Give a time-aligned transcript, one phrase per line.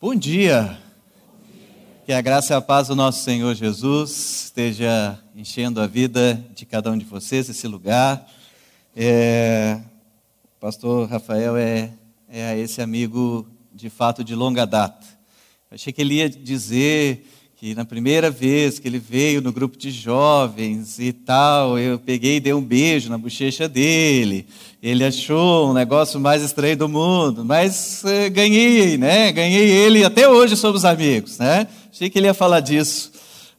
[0.00, 0.78] Bom dia.
[2.06, 6.64] Que a graça e a paz do nosso Senhor Jesus esteja enchendo a vida de
[6.64, 8.24] cada um de vocês, esse lugar.
[8.94, 9.80] É,
[10.56, 11.92] o pastor Rafael é,
[12.28, 15.04] é esse amigo de fato de longa data.
[15.68, 17.28] Achei que ele ia dizer
[17.58, 22.36] que na primeira vez que ele veio no grupo de jovens e tal, eu peguei
[22.36, 24.46] e dei um beijo na bochecha dele.
[24.80, 29.32] Ele achou um negócio mais estranho do mundo, mas eh, ganhei, né?
[29.32, 31.66] Ganhei ele, até hoje somos amigos, né?
[31.92, 33.10] Achei que ele ia falar disso.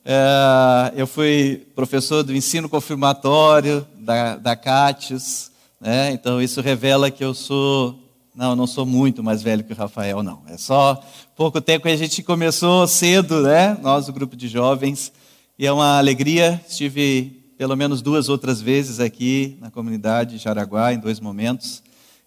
[0.05, 6.13] É, eu fui professor do ensino confirmatório da, da Cátios, né?
[6.13, 10.23] Então isso revela que eu sou não, não sou muito mais velho que o Rafael,
[10.23, 10.41] não.
[10.47, 11.03] É só
[11.35, 13.77] pouco tempo que a gente começou cedo, né?
[13.81, 15.11] Nós, o grupo de jovens.
[15.57, 16.63] E é uma alegria.
[16.67, 21.83] Estive pelo menos duas outras vezes aqui na comunidade de Jaraguá, em dois momentos.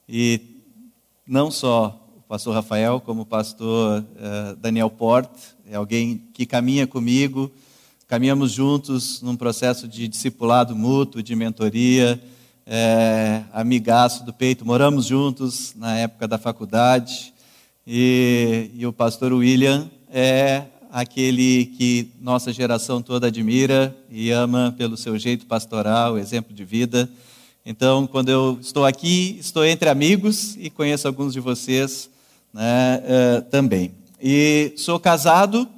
[0.09, 0.41] E
[1.27, 5.30] não só o pastor Rafael, como o pastor uh, Daniel Port,
[5.66, 7.50] é alguém que caminha comigo.
[8.06, 12.22] Caminhamos juntos num processo de discipulado mútuo, de mentoria
[12.66, 17.32] é, amigaço do peito, moramos juntos na época da faculdade,
[17.86, 24.96] e, e o pastor William é aquele que nossa geração toda admira e ama pelo
[24.96, 27.08] seu jeito pastoral, exemplo de vida.
[27.64, 32.10] Então, quando eu estou aqui, estou entre amigos e conheço alguns de vocês
[32.52, 33.92] né, é, também.
[34.20, 35.69] E sou casado.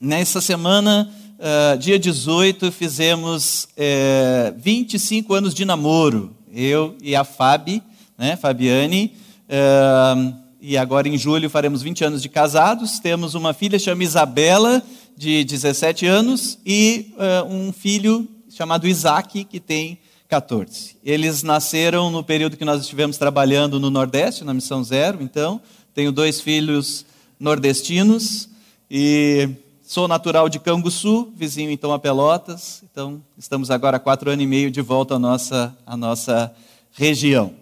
[0.00, 7.82] Nessa semana uh, dia 18, fizemos é, 25 anos de namoro, eu e a Fabi,
[8.16, 9.14] né, Fabiane.
[9.48, 12.98] Uh, e agora em julho faremos 20 anos de casados.
[12.98, 14.82] Temos uma filha chamada Isabela,
[15.16, 20.96] de 17 anos, e uh, um filho chamado Isaac, que tem 14.
[21.04, 25.60] Eles nasceram no período que nós estivemos trabalhando no Nordeste, na Missão Zero, então.
[25.94, 27.06] Tenho dois filhos
[27.40, 28.48] nordestinos
[28.90, 29.48] e
[29.88, 32.82] Sou natural de Canguçu, vizinho então a Pelotas.
[32.92, 36.54] Então, estamos agora há quatro anos e meio de volta à nossa, à nossa
[36.92, 37.54] região.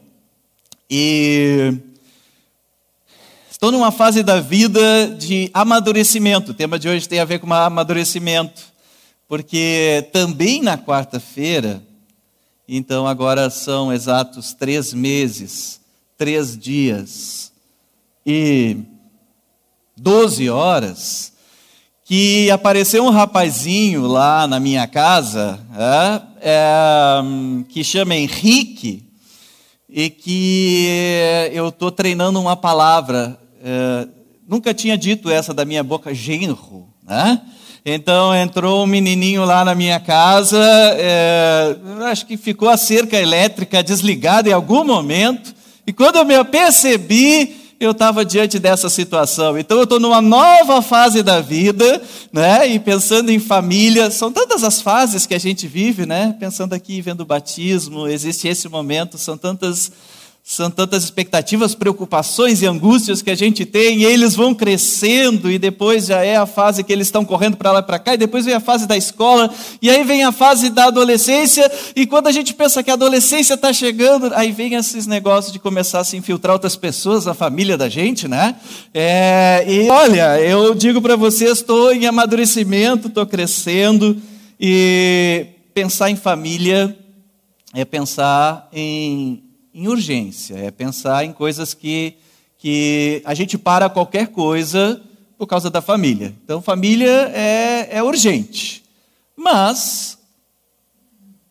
[0.90, 1.72] E
[3.48, 6.50] estou numa fase da vida de amadurecimento.
[6.50, 8.60] O tema de hoje tem a ver com amadurecimento.
[9.28, 11.80] Porque também na quarta-feira,
[12.66, 15.80] então agora são exatos três meses,
[16.18, 17.52] três dias
[18.26, 18.78] e
[19.96, 21.35] doze horas
[22.06, 27.20] que apareceu um rapazinho lá na minha casa, é, é,
[27.68, 29.02] que chama Henrique,
[29.90, 30.88] e que
[31.52, 33.36] eu estou treinando uma palavra.
[33.60, 34.06] É,
[34.46, 36.86] nunca tinha dito essa da minha boca, genro.
[37.04, 37.40] Né?
[37.84, 40.62] Então entrou um menininho lá na minha casa,
[40.96, 45.52] é, acho que ficou a cerca elétrica desligada em algum momento,
[45.84, 49.58] e quando eu me apercebi, eu estava diante dessa situação.
[49.58, 52.66] Então eu estou numa nova fase da vida, né?
[52.66, 56.34] E pensando em família, são tantas as fases que a gente vive, né?
[56.40, 59.92] Pensando aqui, vendo o batismo, existe esse momento, são tantas
[60.48, 65.58] são tantas expectativas, preocupações e angústias que a gente tem, e eles vão crescendo, e
[65.58, 68.16] depois já é a fase que eles estão correndo para lá e para cá, e
[68.16, 69.52] depois vem a fase da escola,
[69.82, 73.54] e aí vem a fase da adolescência, e quando a gente pensa que a adolescência
[73.54, 77.76] está chegando, aí vem esses negócios de começar a se infiltrar outras pessoas, a família
[77.76, 78.54] da gente, né?
[78.94, 84.16] É, e olha, eu digo para vocês, estou em amadurecimento, estou crescendo,
[84.60, 86.96] e pensar em família
[87.74, 89.42] é pensar em
[89.76, 92.14] em urgência, é pensar em coisas que,
[92.56, 95.02] que a gente para qualquer coisa
[95.36, 96.34] por causa da família.
[96.42, 98.82] Então, família é, é urgente.
[99.36, 100.16] Mas,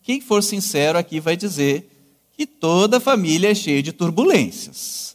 [0.02, 1.88] quem for sincero aqui vai dizer
[2.36, 5.14] que toda família é cheia de turbulências.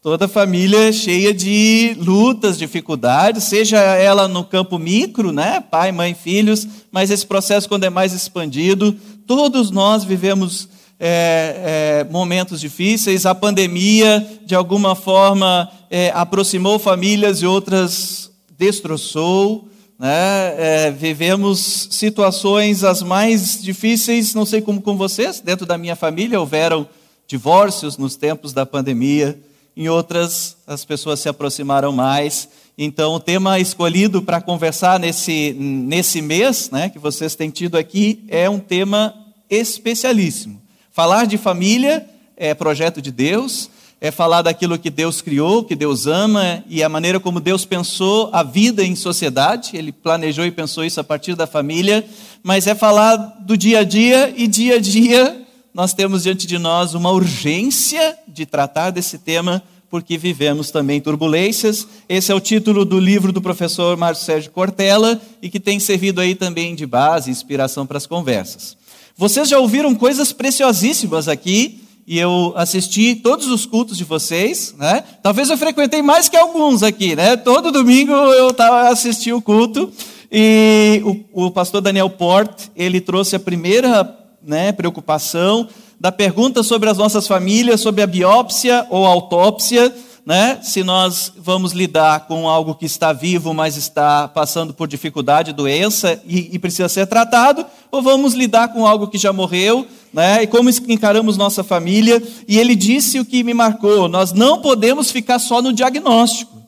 [0.00, 5.58] Toda família é cheia de lutas, dificuldades, seja ela no campo micro, né?
[5.60, 10.68] pai, mãe, filhos, mas esse processo, quando é mais expandido, todos nós vivemos
[10.98, 19.68] é, é, momentos difíceis, a pandemia, de alguma forma, é, aproximou famílias e outras destroçou.
[19.98, 20.08] Né?
[20.08, 26.40] É, vivemos situações as mais difíceis, não sei como com vocês, dentro da minha família
[26.40, 26.88] houveram
[27.26, 29.38] divórcios nos tempos da pandemia,
[29.76, 32.48] em outras as pessoas se aproximaram mais.
[32.76, 38.24] Então, o tema escolhido para conversar nesse, nesse mês, né, que vocês têm tido aqui,
[38.28, 39.14] é um tema
[39.48, 40.63] especialíssimo.
[40.94, 42.06] Falar de família
[42.36, 43.68] é projeto de Deus,
[44.00, 48.30] é falar daquilo que Deus criou, que Deus ama e a maneira como Deus pensou
[48.32, 49.76] a vida em sociedade.
[49.76, 52.06] Ele planejou e pensou isso a partir da família,
[52.44, 55.44] mas é falar do dia a dia e dia a dia
[55.74, 61.88] nós temos diante de nós uma urgência de tratar desse tema porque vivemos também turbulências.
[62.08, 66.20] Esse é o título do livro do professor Márcio Sérgio Cortella e que tem servido
[66.20, 68.83] aí também de base, inspiração para as conversas.
[69.16, 75.04] Vocês já ouviram coisas preciosíssimas aqui e eu assisti todos os cultos de vocês, né?
[75.22, 77.36] Talvez eu frequentei mais que alguns aqui, né?
[77.36, 79.92] Todo domingo eu estava assistindo o culto
[80.32, 81.00] e
[81.32, 85.68] o, o, pastor Daniel Port ele trouxe a primeira né, preocupação
[86.00, 89.94] da pergunta sobre as nossas famílias, sobre a biópsia ou autópsia,
[90.24, 90.58] né?
[90.62, 96.20] Se nós vamos lidar com algo que está vivo, mas está passando por dificuldade, doença
[96.26, 100.42] e, e precisa ser tratado, ou vamos lidar com algo que já morreu, né?
[100.42, 102.22] E como encaramos nossa família?
[102.48, 106.62] E ele disse o que me marcou: nós não podemos ficar só no diagnóstico.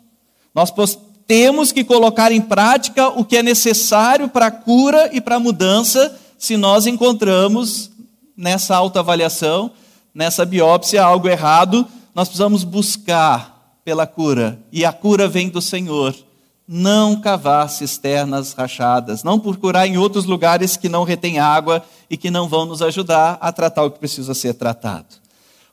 [0.55, 0.71] Nós
[1.27, 5.41] temos que colocar em prática o que é necessário para a cura e para a
[5.41, 7.91] mudança, se nós encontramos
[8.37, 9.71] nessa autoavaliação,
[10.15, 16.17] nessa biópsia algo errado, nós precisamos buscar pela cura, e a cura vem do Senhor.
[16.67, 22.31] Não cavar cisternas rachadas, não procurar em outros lugares que não retêm água e que
[22.31, 25.26] não vão nos ajudar a tratar o que precisa ser tratado.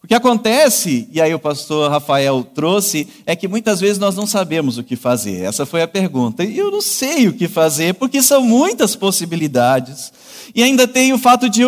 [0.03, 4.27] O que acontece, e aí o pastor Rafael trouxe, é que muitas vezes nós não
[4.27, 5.43] sabemos o que fazer.
[5.43, 6.43] Essa foi a pergunta.
[6.43, 10.11] E eu não sei o que fazer, porque são muitas possibilidades.
[10.53, 11.61] E ainda tem o fato de,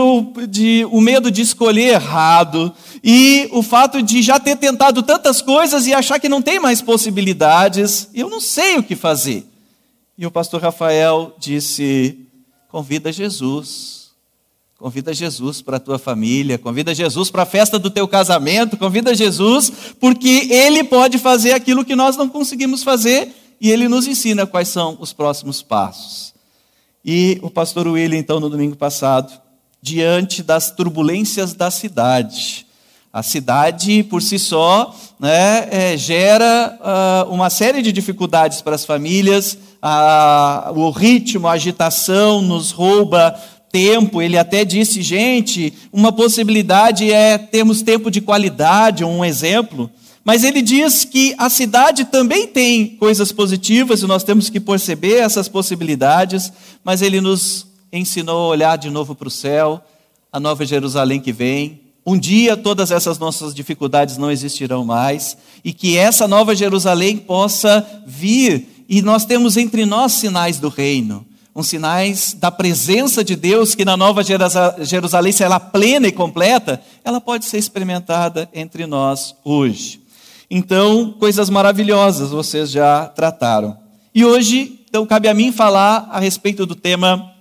[0.50, 5.88] de o medo de escolher errado, e o fato de já ter tentado tantas coisas
[5.88, 8.10] e achar que não tem mais possibilidades.
[8.14, 9.48] Eu não sei o que fazer.
[10.18, 12.20] E o pastor Rafael disse:
[12.68, 14.05] convida Jesus
[14.78, 19.16] Convida Jesus para a tua família, convida Jesus para a festa do teu casamento, convida
[19.16, 24.46] Jesus, porque Ele pode fazer aquilo que nós não conseguimos fazer e Ele nos ensina
[24.46, 26.34] quais são os próximos passos.
[27.06, 29.32] E o pastor William, então, no domingo passado,
[29.82, 32.66] diante das turbulências da cidade,
[33.14, 38.84] a cidade por si só né, é, gera uh, uma série de dificuldades para as
[38.84, 43.40] famílias, uh, o ritmo, a agitação nos rouba
[43.76, 49.92] tempo, ele até disse, gente, uma possibilidade é termos tempo de qualidade, um exemplo.
[50.24, 55.16] Mas ele diz que a cidade também tem coisas positivas e nós temos que perceber
[55.16, 56.54] essas possibilidades,
[56.86, 59.84] mas ele nos ensinou a olhar de novo para o céu,
[60.32, 61.82] a nova Jerusalém que vem.
[62.06, 65.36] Um dia todas essas nossas dificuldades não existirão mais
[65.66, 71.26] e que essa nova Jerusalém possa vir e nós temos entre nós sinais do reino
[71.56, 76.12] uns sinais da presença de Deus, que na Nova Jerusalém, se ela é plena e
[76.12, 80.02] completa, ela pode ser experimentada entre nós hoje.
[80.52, 83.78] Então, coisas maravilhosas vocês já trataram.
[84.14, 87.32] E hoje, então, cabe a mim falar a respeito do tema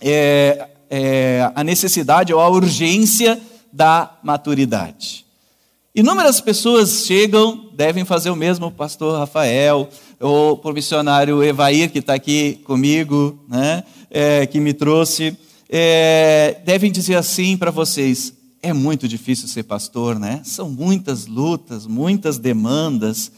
[0.00, 3.40] é, é, a necessidade ou a urgência
[3.72, 5.24] da maturidade.
[5.94, 9.88] Inúmeras pessoas chegam, devem fazer o mesmo, pastor Rafael,
[10.20, 15.36] ou o missionário Evair, que está aqui comigo, né, é, que me trouxe,
[15.68, 18.32] é, devem dizer assim para vocês:
[18.62, 20.40] é muito difícil ser pastor, né?
[20.44, 23.30] São muitas lutas, muitas demandas,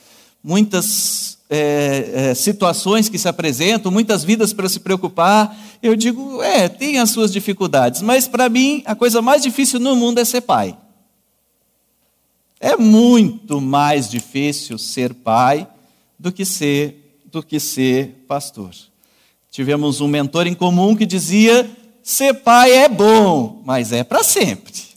[0.43, 5.57] muitas é, é, situações que se apresentam, muitas vidas para se preocupar.
[5.83, 9.97] Eu digo, é, tem as suas dificuldades, mas para mim a coisa mais difícil no
[9.97, 10.77] mundo é ser pai.
[12.61, 15.67] É muito mais difícil ser pai
[16.19, 18.71] do que ser do que ser pastor.
[19.51, 21.69] Tivemos um mentor em comum que dizia:
[22.03, 24.89] ser pai é bom, mas é para sempre.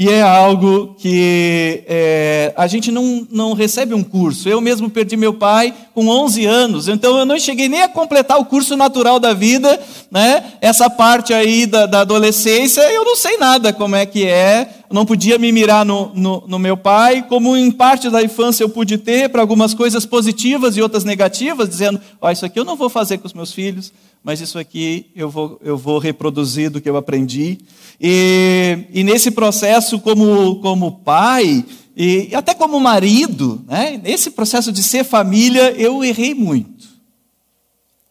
[0.00, 4.48] E é algo que é, a gente não, não recebe um curso.
[4.48, 8.38] Eu mesmo perdi meu pai com 11 anos, então eu não cheguei nem a completar
[8.38, 9.78] o curso natural da vida,
[10.10, 10.54] né?
[10.62, 15.06] essa parte aí da, da adolescência, eu não sei nada como é que é, não
[15.06, 18.98] podia me mirar no, no, no, meu pai, como em parte da infância eu pude
[18.98, 22.76] ter, para algumas coisas positivas e outras negativas, dizendo: Ó, oh, isso aqui eu não
[22.76, 23.92] vou fazer com os meus filhos,
[24.22, 27.58] mas isso aqui eu vou, eu vou reproduzir do que eu aprendi.
[28.00, 31.64] E, e nesse processo, como, como pai,
[31.96, 36.88] e até como marido, né, nesse processo de ser família, eu errei muito.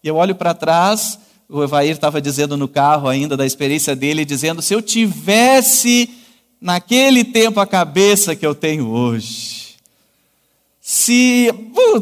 [0.01, 1.19] E eu olho para trás,
[1.50, 6.18] o Evair estava dizendo no carro ainda da experiência dele, dizendo: se eu tivesse
[6.60, 9.75] naquele tempo a cabeça que eu tenho hoje.
[10.82, 11.54] Se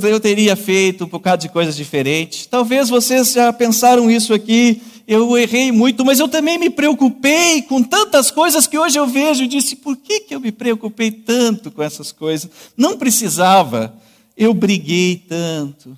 [0.04, 5.38] eu teria feito um bocado de coisas diferentes, talvez vocês já pensaram isso aqui, eu
[5.38, 9.48] errei muito, mas eu também me preocupei com tantas coisas que hoje eu vejo e
[9.48, 12.50] disse: por que, que eu me preocupei tanto com essas coisas?
[12.76, 13.94] Não precisava,
[14.38, 15.98] eu briguei tanto.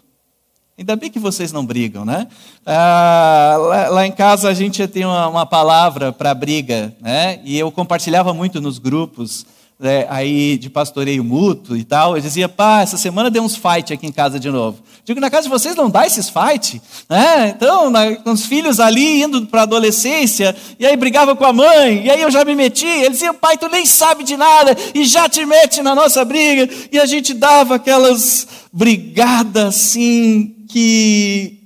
[0.79, 2.25] Ainda bem que vocês não brigam, né?
[2.65, 7.41] Ah, lá, em casa a gente tem uma, uma palavra para briga, né?
[7.43, 9.45] E eu compartilhava muito nos grupos
[9.81, 13.93] é, aí de pastoreio mútuo e tal, eu dizia, pá, essa semana deu uns fight
[13.93, 14.79] aqui em casa de novo.
[15.05, 16.81] Digo, na casa de vocês não dá esses fight?
[17.09, 17.53] Né?
[17.55, 22.05] Então, na, com os filhos ali indo para adolescência, e aí brigava com a mãe,
[22.05, 25.05] e aí eu já me meti, eles diziam, pai, tu nem sabe de nada, e
[25.05, 31.59] já te mete na nossa briga, e a gente dava aquelas brigadas assim, que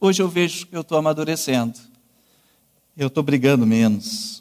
[0.00, 1.78] hoje eu vejo que eu estou amadurecendo.
[2.96, 4.38] Eu estou brigando menos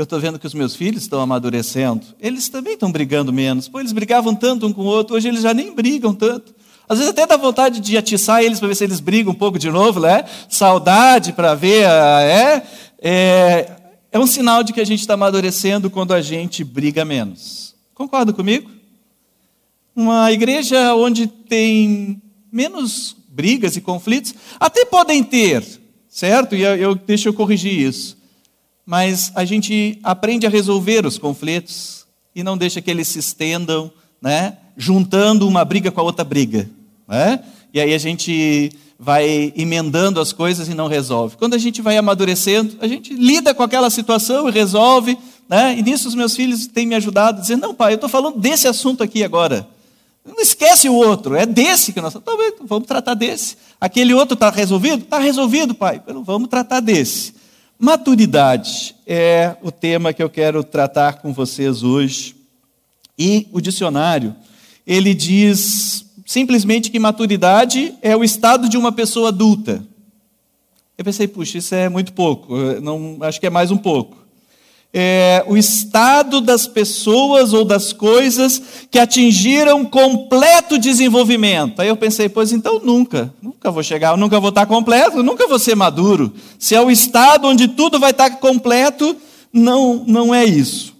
[0.00, 3.68] eu estou vendo que os meus filhos estão amadurecendo, eles também estão brigando menos.
[3.68, 6.54] Pô, eles brigavam tanto um com o outro, hoje eles já nem brigam tanto.
[6.88, 9.58] Às vezes até dá vontade de atiçar eles para ver se eles brigam um pouco
[9.58, 10.24] de novo, né?
[10.48, 12.62] Saudade para ver, é,
[12.98, 13.76] é,
[14.10, 17.74] é um sinal de que a gente está amadurecendo quando a gente briga menos.
[17.94, 18.70] Concorda comigo?
[19.94, 25.64] Uma igreja onde tem menos brigas e conflitos, até podem ter,
[26.08, 26.54] certo?
[26.54, 28.20] E eu, eu deixa eu corrigir isso
[28.90, 33.88] mas a gente aprende a resolver os conflitos e não deixa que eles se estendam,
[34.20, 34.56] né?
[34.76, 36.68] juntando uma briga com a outra briga.
[37.06, 37.38] Né?
[37.72, 41.36] E aí a gente vai emendando as coisas e não resolve.
[41.36, 45.16] Quando a gente vai amadurecendo, a gente lida com aquela situação e resolve.
[45.48, 45.78] Né?
[45.78, 48.66] E nisso os meus filhos têm me ajudado dizer: não, pai, eu estou falando desse
[48.66, 49.68] assunto aqui agora.
[50.24, 52.54] Não esquece o outro, é desse que nós estamos.
[52.62, 53.56] Vamos tratar desse.
[53.80, 55.02] Aquele outro está resolvido?
[55.04, 56.02] Está resolvido, pai.
[56.04, 57.34] Então, vamos tratar desse.
[57.78, 62.36] Maturidade é o tema que eu quero tratar com vocês hoje.
[63.18, 64.34] E o dicionário,
[64.86, 69.84] ele diz simplesmente que maturidade é o estado de uma pessoa adulta.
[70.96, 74.19] Eu pensei, puxa, isso é muito pouco, não, acho que é mais um pouco
[74.92, 81.80] é, o estado das pessoas ou das coisas que atingiram completo desenvolvimento.
[81.80, 85.58] Aí eu pensei, pois então nunca, nunca vou chegar, nunca vou estar completo, nunca vou
[85.58, 86.32] ser maduro.
[86.58, 89.16] Se é o estado onde tudo vai estar completo,
[89.52, 90.98] não, não é isso.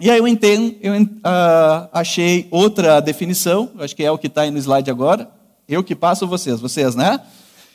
[0.00, 4.42] E aí eu entendo, eu uh, achei outra definição, acho que é o que está
[4.42, 5.28] aí no slide agora.
[5.68, 7.20] Eu que passo vocês, vocês, né?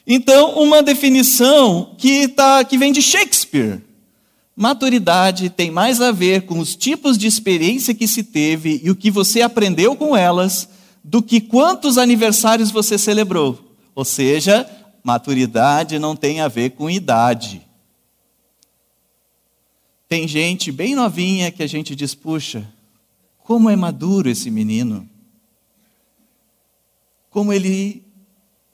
[0.07, 3.81] Então, uma definição que, tá, que vem de Shakespeare.
[4.55, 8.95] Maturidade tem mais a ver com os tipos de experiência que se teve e o
[8.95, 10.69] que você aprendeu com elas
[11.03, 13.59] do que quantos aniversários você celebrou.
[13.95, 14.69] Ou seja,
[15.03, 17.61] maturidade não tem a ver com idade.
[20.07, 22.71] Tem gente bem novinha que a gente diz: puxa,
[23.39, 25.09] como é maduro esse menino.
[27.31, 28.03] Como ele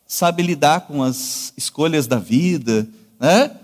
[0.06, 3.59] sabe lidar com as escolhas da vida, né?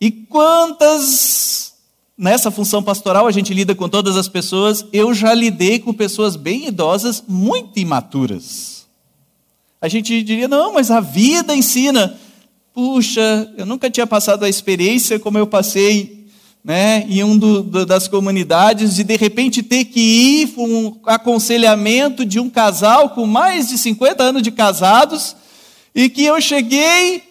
[0.00, 1.74] E quantas,
[2.16, 6.36] nessa função pastoral, a gente lida com todas as pessoas, eu já lidei com pessoas
[6.36, 8.86] bem idosas, muito imaturas.
[9.80, 12.18] A gente diria, não, mas a vida ensina.
[12.72, 16.18] Puxa, eu nunca tinha passado a experiência como eu passei
[16.64, 21.00] né, em um do, do, das comunidades, de de repente ter que ir para um
[21.06, 25.36] aconselhamento de um casal com mais de 50 anos de casados,
[25.94, 27.22] e que eu cheguei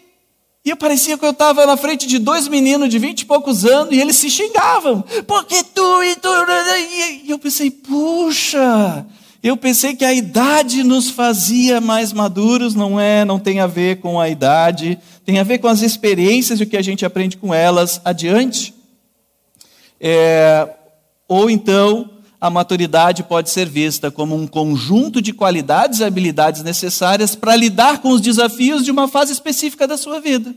[0.71, 3.95] e parecia que eu estava na frente de dois meninos de vinte e poucos anos
[3.95, 5.03] e eles se xingavam.
[5.25, 6.29] Porque tu e tu.
[7.23, 9.05] E eu pensei, puxa,
[9.41, 13.23] eu pensei que a idade nos fazia mais maduros, não é?
[13.23, 16.67] Não tem a ver com a idade, tem a ver com as experiências e o
[16.67, 18.73] que a gente aprende com elas adiante.
[20.01, 20.67] É,
[21.27, 27.35] ou então, a maturidade pode ser vista como um conjunto de qualidades e habilidades necessárias
[27.35, 30.53] para lidar com os desafios de uma fase específica da sua vida.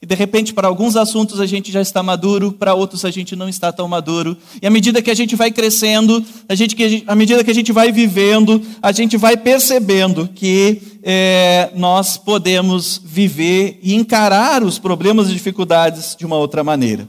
[0.00, 3.34] E de repente, para alguns assuntos a gente já está maduro, para outros a gente
[3.34, 4.36] não está tão maduro.
[4.62, 7.72] E à medida que a gente vai crescendo, a gente, à medida que a gente
[7.72, 15.28] vai vivendo, a gente vai percebendo que é, nós podemos viver e encarar os problemas
[15.28, 17.08] e dificuldades de uma outra maneira.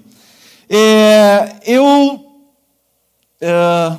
[0.67, 2.28] É, eu
[3.41, 3.97] é,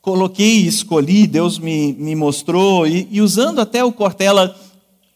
[0.00, 4.56] coloquei, escolhi, Deus me, me mostrou, e, e usando até o Cortella,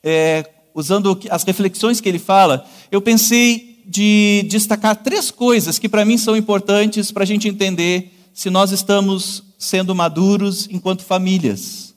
[0.02, 6.04] é, usando as reflexões que ele fala, eu pensei de destacar três coisas que para
[6.04, 11.94] mim são importantes para a gente entender se nós estamos sendo maduros enquanto famílias.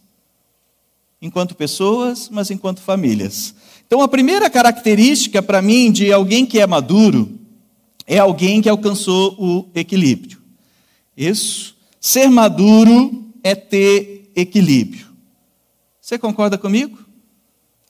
[1.22, 3.56] Enquanto pessoas, mas enquanto famílias.
[3.88, 7.40] Então, a primeira característica para mim de alguém que é maduro
[8.06, 10.37] é alguém que alcançou o equilíbrio.
[11.18, 11.76] Isso.
[12.00, 15.08] Ser maduro é ter equilíbrio.
[16.00, 17.00] Você concorda comigo?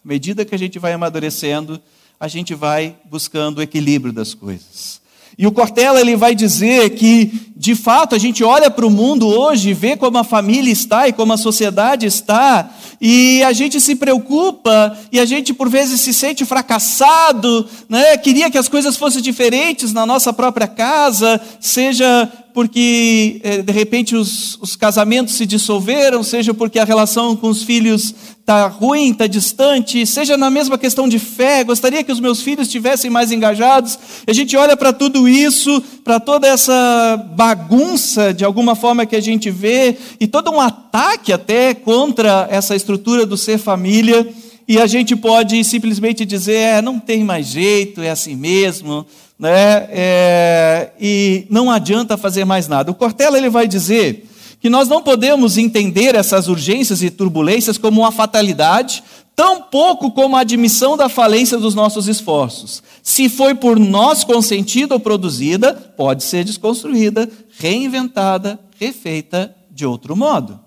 [0.03, 1.81] À medida que a gente vai amadurecendo,
[2.17, 5.01] a gente vai buscando o equilíbrio das coisas.
[5.37, 9.27] E o Cortella ele vai dizer que, de fato, a gente olha para o mundo
[9.27, 13.95] hoje, vê como a família está e como a sociedade está, e a gente se
[13.95, 18.17] preocupa e a gente por vezes se sente fracassado, né?
[18.17, 24.15] Queria que as coisas fossem diferentes na nossa própria casa, seja porque eh, de repente
[24.15, 29.27] os, os casamentos se dissolveram, seja porque a relação com os filhos está ruim, está
[29.27, 33.99] distante, seja na mesma questão de fé, gostaria que os meus filhos estivessem mais engajados.
[34.25, 39.21] A gente olha para tudo isso, para toda essa bagunça de alguma forma que a
[39.21, 44.27] gente vê, e todo um ataque até contra essa estrutura do ser família,
[44.67, 49.05] e a gente pode simplesmente dizer: é, não tem mais jeito, é assim mesmo
[49.39, 49.87] né?
[49.89, 52.91] É, e não adianta fazer mais nada.
[52.91, 54.27] O Cortella ele vai dizer
[54.59, 59.03] que nós não podemos entender essas urgências e turbulências como uma fatalidade,
[59.35, 62.81] tão pouco como a admissão da falência dos nossos esforços.
[63.03, 67.29] Se foi por nós consentida ou produzida, pode ser desconstruída,
[67.59, 70.59] reinventada, refeita de outro modo.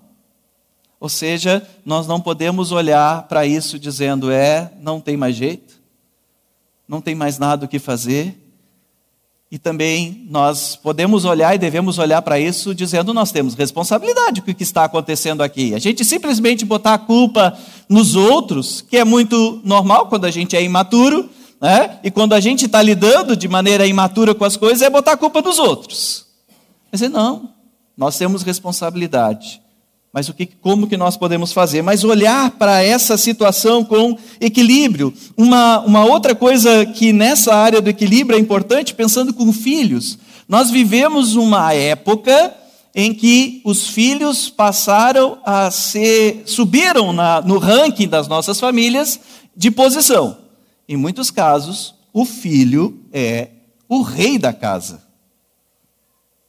[1.01, 5.81] Ou seja, nós não podemos olhar para isso dizendo, é, não tem mais jeito,
[6.87, 8.40] não tem mais nada o que fazer,
[9.51, 14.49] e também nós podemos olhar e devemos olhar para isso dizendo nós temos responsabilidade com
[14.49, 15.75] o que está acontecendo aqui.
[15.75, 17.57] A gente simplesmente botar a culpa
[17.89, 21.29] nos outros, que é muito normal quando a gente é imaturo,
[21.59, 21.99] né?
[22.01, 25.17] e quando a gente está lidando de maneira imatura com as coisas, é botar a
[25.17, 26.27] culpa nos outros.
[26.89, 27.49] Mas não,
[27.97, 29.60] nós temos responsabilidade.
[30.13, 31.81] Mas o que, como que nós podemos fazer?
[31.81, 35.13] Mas olhar para essa situação com equilíbrio.
[35.37, 40.19] Uma, uma outra coisa que nessa área do equilíbrio é importante, pensando com filhos.
[40.49, 42.53] Nós vivemos uma época
[42.93, 49.17] em que os filhos passaram a ser, subiram na, no ranking das nossas famílias
[49.55, 50.37] de posição.
[50.89, 53.47] Em muitos casos, o filho é
[53.87, 55.01] o rei da casa.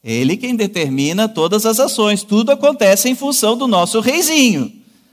[0.05, 2.23] Ele quem determina todas as ações.
[2.23, 4.73] Tudo acontece em função do nosso reizinho,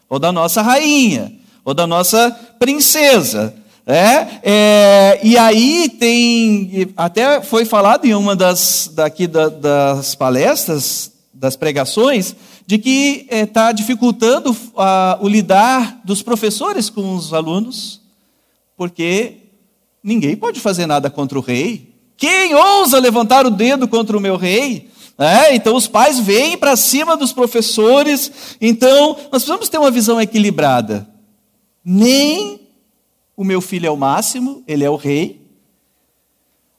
[0.10, 1.32] ou da nossa rainha,
[1.64, 3.56] ou da nossa princesa.
[3.86, 11.12] É, é, e aí tem, até foi falado em uma das, daqui da, das palestras,
[11.34, 12.36] das pregações,
[12.68, 18.00] de que está é, dificultando a, o lidar dos professores com os alunos,
[18.78, 19.38] porque
[20.04, 21.89] ninguém pode fazer nada contra o rei,
[22.20, 24.92] quem ousa levantar o dedo contra o meu rei?
[25.18, 28.58] É, então os pais vêm para cima dos professores.
[28.60, 31.10] Então nós precisamos ter uma visão equilibrada.
[31.84, 32.60] Nem
[33.38, 35.50] o meu filho é o máximo, ele é o rei.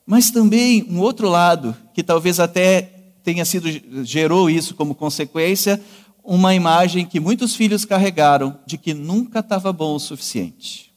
[0.05, 2.91] Mas também um outro lado, que talvez até
[3.23, 3.67] tenha sido,
[4.05, 5.81] gerou isso como consequência,
[6.23, 10.93] uma imagem que muitos filhos carregaram de que nunca estava bom o suficiente.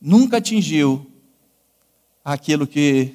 [0.00, 1.13] Nunca atingiu
[2.24, 3.12] aquilo que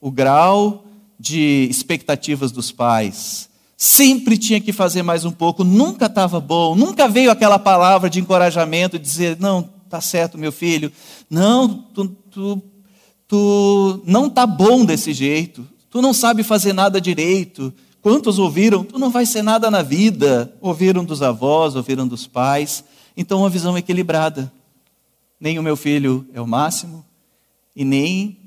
[0.00, 0.84] o grau
[1.18, 3.48] de expectativas dos pais.
[3.76, 8.20] Sempre tinha que fazer mais um pouco, nunca estava bom, nunca veio aquela palavra de
[8.20, 10.92] encorajamento, dizer: não, tá certo, meu filho,
[11.30, 12.62] não, tu, tu,
[13.26, 17.72] tu não tá bom desse jeito, tu não sabe fazer nada direito.
[18.02, 18.82] Quantos ouviram?
[18.82, 20.54] Tu não vai ser nada na vida.
[20.58, 22.82] Ouviram dos avós, ouviram dos pais.
[23.14, 24.50] Então, uma visão equilibrada.
[25.38, 27.04] Nem o meu filho é o máximo,
[27.74, 28.39] e nem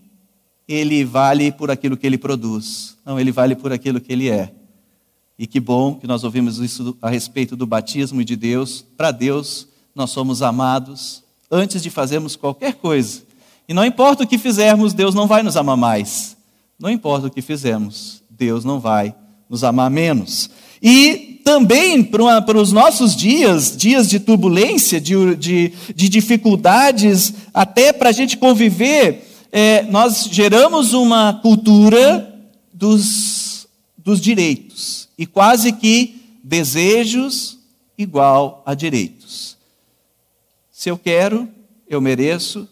[0.68, 2.98] ele vale por aquilo que ele produz.
[3.06, 4.54] Não, ele vale por aquilo que ele é.
[5.38, 8.86] E que bom que nós ouvimos isso a respeito do batismo de Deus.
[8.96, 13.24] Para Deus, nós somos amados antes de fazermos qualquer coisa.
[13.68, 16.36] E não importa o que fizermos, Deus não vai nos amar mais.
[16.80, 19.16] Não importa o que fizermos, Deus não vai
[19.50, 20.50] nos amar menos.
[20.82, 28.10] E também para os nossos dias, dias de turbulência, de, de, de dificuldades, até para
[28.10, 37.60] a gente conviver é, nós geramos uma cultura dos, dos direitos e quase que desejos
[37.96, 39.56] igual a direitos.
[40.72, 41.48] Se eu quero,
[41.88, 42.68] eu mereço,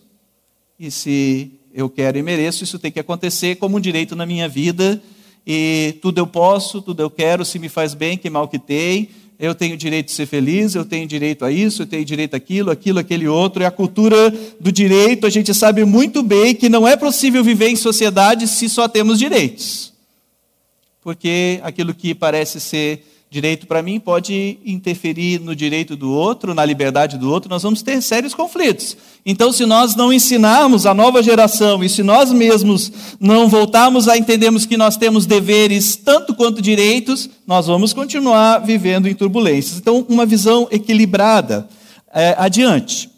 [0.79, 4.49] e se eu quero e mereço, isso tem que acontecer como um direito na minha
[4.49, 4.99] vida,
[5.45, 9.09] e tudo eu posso, tudo eu quero, se me faz bem, que mal que tem,
[9.41, 12.69] eu tenho direito de ser feliz, eu tenho direito a isso, eu tenho direito àquilo,
[12.69, 13.63] aquilo, aquele outro.
[13.63, 17.69] E a cultura do direito, a gente sabe muito bem que não é possível viver
[17.69, 19.93] em sociedade se só temos direitos.
[21.01, 26.65] Porque aquilo que parece ser direito para mim pode interferir no direito do outro, na
[26.65, 28.97] liberdade do outro, nós vamos ter sérios conflitos.
[29.25, 32.91] Então, se nós não ensinarmos a nova geração e se nós mesmos
[33.21, 39.07] não voltarmos a entendermos que nós temos deveres tanto quanto direitos, nós vamos continuar vivendo
[39.07, 39.77] em turbulências.
[39.77, 41.69] Então, uma visão equilibrada.
[42.13, 43.09] É, adiante.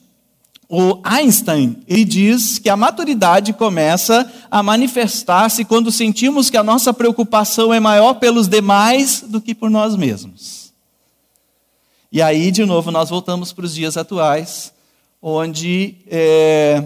[0.76, 6.92] O Einstein ele diz que a maturidade começa a manifestar-se quando sentimos que a nossa
[6.92, 10.74] preocupação é maior pelos demais do que por nós mesmos.
[12.12, 14.74] E aí, de novo, nós voltamos para os dias atuais,
[15.22, 16.84] onde é,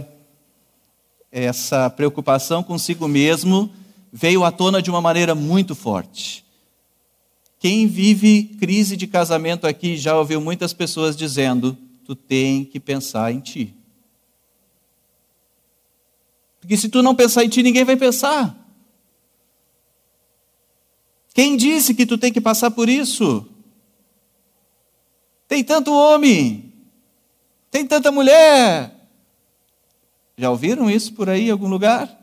[1.32, 3.71] essa preocupação consigo mesmo
[4.12, 6.43] veio à tona de uma maneira muito forte.
[7.58, 13.34] Quem vive crise de casamento aqui já ouviu muitas pessoas dizendo: tu tem que pensar
[13.34, 13.76] em ti.
[16.62, 18.56] Porque se tu não pensar em ti, ninguém vai pensar.
[21.34, 23.46] Quem disse que tu tem que passar por isso?
[25.50, 26.74] Tem tanto homem,
[27.70, 28.96] tem tanta mulher.
[30.38, 32.17] Já ouviram isso por aí em algum lugar?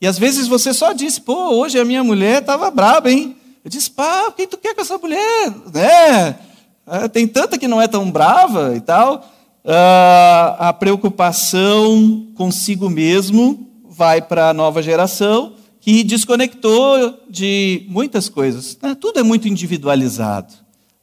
[0.00, 3.36] E às vezes você só disse, pô, hoje a minha mulher estava braba, hein?
[3.62, 5.50] Eu disse, pá, o que tu quer com essa mulher?
[5.72, 6.51] Né?
[6.86, 9.28] Ah, tem tanta que não é tão brava e tal.
[9.64, 18.76] Uh, a preocupação consigo mesmo vai para a nova geração que desconectou de muitas coisas.
[18.82, 18.96] Né?
[19.00, 20.54] Tudo é muito individualizado.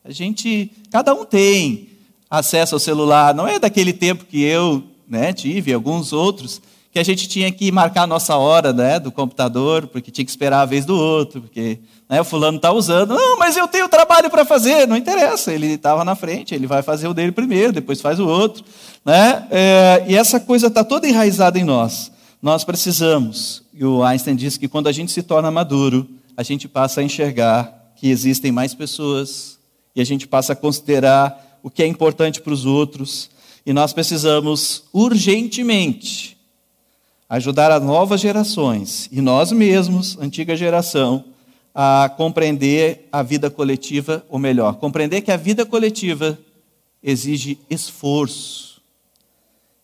[0.04, 1.90] A gente, cada um tem
[2.30, 3.34] acesso ao celular.
[3.34, 7.72] Não é daquele tempo que eu né, tive, alguns outros, que a gente tinha que
[7.72, 11.42] marcar a nossa hora né, do computador, porque tinha que esperar a vez do outro,
[11.42, 13.14] porque né, o fulano está usando.
[13.14, 14.88] Não, mas eu tenho trabalho para fazer.
[14.88, 18.28] Não interessa, ele estava na frente, ele vai fazer o dele primeiro, depois faz o
[18.28, 18.64] outro.
[19.06, 19.48] Né?
[19.52, 22.12] É, e essa coisa está toda enraizada em nós.
[22.42, 26.68] Nós precisamos, e o Einstein disse que quando a gente se torna maduro, a gente
[26.68, 29.60] passa a enxergar que existem mais pessoas,
[29.96, 33.30] e a gente passa a considerar o que é importante para os outros,
[33.66, 36.39] e nós precisamos urgentemente
[37.30, 41.24] ajudar as novas gerações e nós mesmos, antiga geração,
[41.74, 46.40] a compreender a vida coletiva, ou melhor, compreender que a vida coletiva
[47.02, 48.82] exige esforço,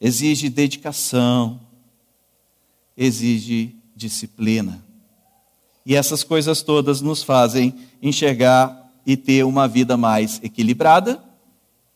[0.02, 1.60] exige dedicação,
[2.98, 4.84] exige disciplina.
[5.86, 11.24] E essas coisas todas nos fazem enxergar e ter uma vida mais equilibrada,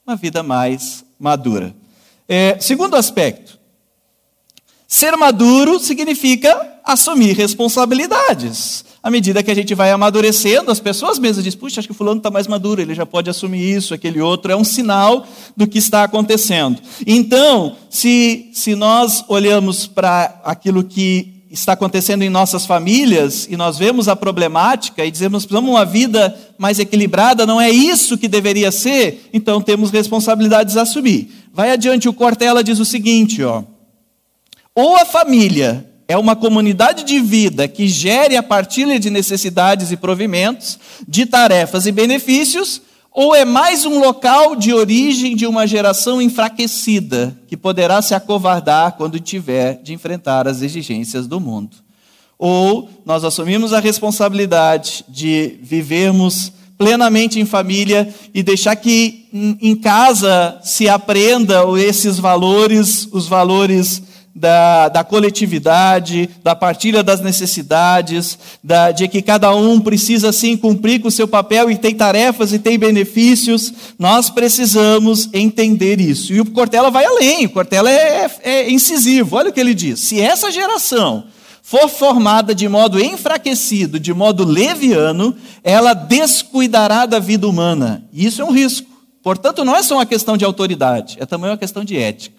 [0.06, 1.76] uma vida mais madura.
[2.28, 3.59] É, segundo aspecto,
[4.92, 8.84] Ser maduro significa assumir responsabilidades.
[9.04, 12.18] À medida que a gente vai amadurecendo, as pessoas mesmas dizem: puxa, acho que fulano
[12.18, 14.52] está mais maduro, ele já pode assumir isso, aquele outro.
[14.52, 16.82] É um sinal do que está acontecendo.
[17.06, 23.78] Então, se, se nós olhamos para aquilo que está acontecendo em nossas famílias e nós
[23.78, 28.72] vemos a problemática e dizemos precisamos uma vida mais equilibrada, não é isso que deveria
[28.72, 31.30] ser, então temos responsabilidades a assumir.
[31.54, 33.64] Vai adiante, o Cortella diz o seguinte, ó.
[34.82, 39.98] Ou a família é uma comunidade de vida que gere a partilha de necessidades e
[39.98, 46.22] provimentos, de tarefas e benefícios, ou é mais um local de origem de uma geração
[46.22, 51.76] enfraquecida, que poderá se acovardar quando tiver de enfrentar as exigências do mundo.
[52.38, 59.28] Ou nós assumimos a responsabilidade de vivermos plenamente em família e deixar que
[59.62, 64.08] em casa se aprenda esses valores, os valores
[64.40, 71.02] da, da coletividade, da partilha das necessidades, da, de que cada um precisa sim cumprir
[71.02, 76.32] com o seu papel e tem tarefas e tem benefícios, nós precisamos entender isso.
[76.32, 79.74] E o Cortella vai além, o Cortella é, é, é incisivo, olha o que ele
[79.74, 81.26] diz: se essa geração
[81.62, 88.06] for formada de modo enfraquecido, de modo leviano, ela descuidará da vida humana.
[88.14, 88.88] E isso é um risco.
[89.22, 92.39] Portanto, não é só uma questão de autoridade, é também uma questão de ética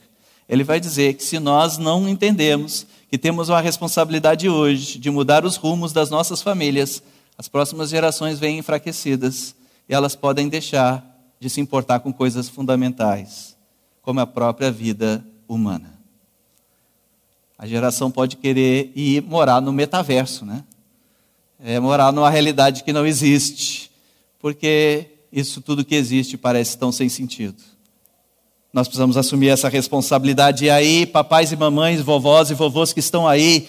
[0.50, 5.44] ele vai dizer que se nós não entendemos que temos uma responsabilidade hoje de mudar
[5.44, 7.00] os rumos das nossas famílias,
[7.38, 9.54] as próximas gerações vêm enfraquecidas
[9.88, 11.06] e elas podem deixar
[11.38, 13.56] de se importar com coisas fundamentais,
[14.02, 15.96] como a própria vida humana.
[17.56, 20.64] A geração pode querer ir morar no metaverso, né?
[21.60, 23.88] É morar numa realidade que não existe,
[24.40, 27.62] porque isso tudo que existe parece tão sem sentido.
[28.72, 30.64] Nós precisamos assumir essa responsabilidade.
[30.64, 33.68] E aí, papais e mamães, vovós e vovôs que estão aí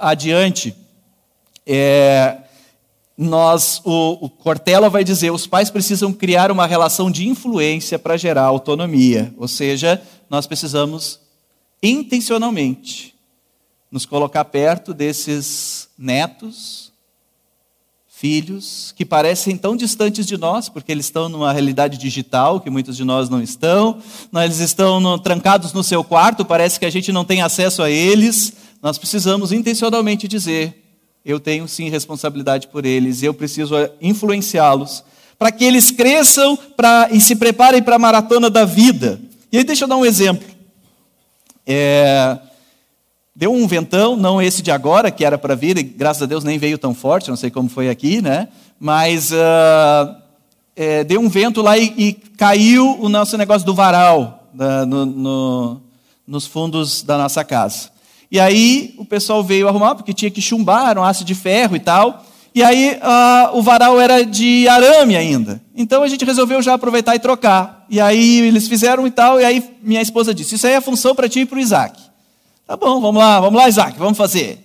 [0.00, 0.74] adiante,
[1.66, 2.38] é,
[3.16, 8.16] nós, o, o Cortella vai dizer, os pais precisam criar uma relação de influência para
[8.16, 9.34] gerar autonomia.
[9.36, 11.20] Ou seja, nós precisamos
[11.82, 13.14] intencionalmente
[13.90, 16.87] nos colocar perto desses netos,
[18.20, 22.96] filhos que parecem tão distantes de nós, porque eles estão numa realidade digital que muitos
[22.96, 24.02] de nós não estão,
[24.42, 27.88] eles estão no, trancados no seu quarto, parece que a gente não tem acesso a
[27.88, 28.54] eles.
[28.82, 35.04] Nós precisamos intencionalmente dizer: eu tenho sim responsabilidade por eles, eu preciso influenciá-los
[35.38, 39.20] para que eles cresçam pra, e se preparem para a maratona da vida.
[39.52, 40.44] E aí, deixa eu dar um exemplo.
[41.64, 42.36] É,
[43.38, 46.42] Deu um ventão, não esse de agora, que era para vir, e graças a Deus
[46.42, 48.48] nem veio tão forte, não sei como foi aqui, né?
[48.80, 50.16] Mas uh,
[50.74, 54.42] é, deu um vento lá e, e, caiu o nosso negócio do varal
[54.88, 55.80] no, no,
[56.26, 57.90] nos fundos da nossa casa.
[58.28, 61.76] E aí o pessoal veio arrumar, porque tinha que chumbar, era um aço de ferro
[61.76, 62.24] e tal.
[62.52, 65.62] E aí uh, o varal era de arame ainda.
[65.76, 67.86] Então a gente resolveu já aproveitar e trocar.
[67.88, 69.40] E aí eles fizeram e tal.
[69.40, 72.07] E aí minha esposa disse: Isso aí é função para ti e para o Isaac.
[72.68, 74.62] Tá bom, vamos lá, vamos lá, Isaac, vamos fazer.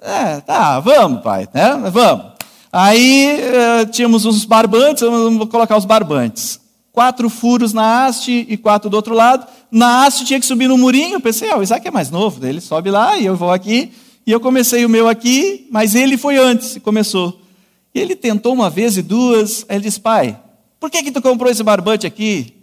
[0.00, 1.74] É, tá, vamos, pai, né?
[1.90, 2.26] Vamos.
[2.72, 6.60] Aí uh, tínhamos os barbantes, vamos colocar os barbantes.
[6.92, 9.48] Quatro furos na haste e quatro do outro lado.
[9.68, 11.14] Na haste tinha que subir no murinho.
[11.14, 13.90] Eu pensei, ah, o Isaac é mais novo, ele sobe lá e eu vou aqui.
[14.24, 17.40] E eu comecei o meu aqui, mas ele foi antes, começou.
[17.92, 20.38] E ele tentou uma vez e duas, aí ele disse, pai,
[20.78, 22.59] por que que tu comprou esse barbante aqui?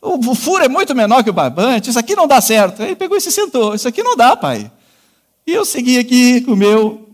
[0.00, 2.82] O, furo é muito menor que o barbante, isso aqui não dá certo.
[2.82, 4.70] Aí ele pegou e se sentou, isso aqui não dá, pai.
[5.46, 7.08] E eu segui aqui com o meu...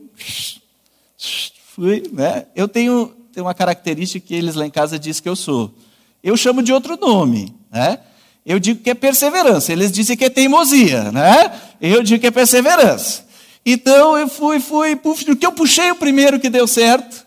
[1.75, 2.47] Fui, né?
[2.55, 5.75] Eu tenho, tenho uma característica que eles lá em casa dizem que eu sou.
[6.23, 7.99] Eu chamo de outro nome, né?
[8.47, 11.61] Eu digo que é perseverança, eles dizem que é teimosia, né?
[11.81, 13.25] Eu digo que é perseverança.
[13.65, 17.25] Então eu fui, fui, puf, que eu puxei o primeiro que deu certo.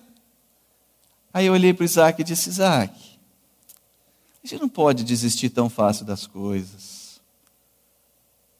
[1.33, 2.93] Aí eu olhei para o Isaac e disse: Isaac,
[4.47, 7.19] a gente não pode desistir tão fácil das coisas.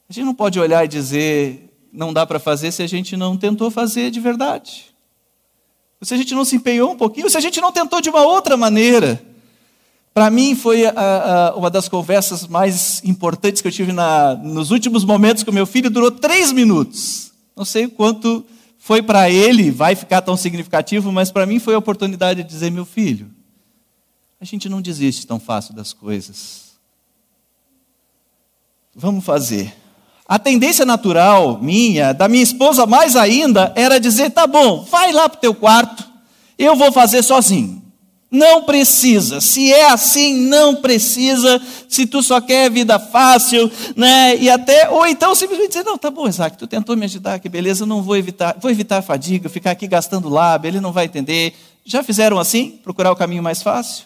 [0.09, 3.37] A gente não pode olhar e dizer, não dá para fazer se a gente não
[3.37, 4.93] tentou fazer de verdade.
[6.01, 8.21] Se a gente não se empenhou um pouquinho, se a gente não tentou de uma
[8.21, 9.21] outra maneira.
[10.13, 14.71] Para mim, foi a, a, uma das conversas mais importantes que eu tive na, nos
[14.71, 17.31] últimos momentos com meu filho, durou três minutos.
[17.55, 18.45] Não sei o quanto
[18.77, 22.71] foi para ele, vai ficar tão significativo, mas para mim foi a oportunidade de dizer:
[22.71, 23.36] meu filho,
[24.39, 26.67] a gente não desiste tão fácil das coisas.
[28.95, 29.73] Vamos fazer.
[30.27, 35.27] A tendência natural minha, da minha esposa mais ainda, era dizer: tá bom, vai lá
[35.29, 36.07] para o teu quarto,
[36.57, 37.81] eu vou fazer sozinho.
[38.29, 39.39] Não precisa.
[39.39, 41.61] Se é assim, não precisa.
[41.87, 44.35] Se tu só quer vida fácil, né?
[44.35, 47.47] E até ou então simplesmente dizer: "Não, tá bom, Isaac, tu tentou me ajudar, que
[47.47, 51.05] beleza, não vou evitar, vou evitar a fadiga, ficar aqui gastando lábio, ele não vai
[51.05, 51.55] entender".
[51.85, 52.71] Já fizeram assim?
[52.83, 54.05] Procurar o caminho mais fácil?